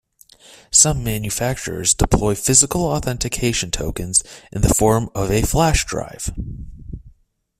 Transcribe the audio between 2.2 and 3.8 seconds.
physical authentication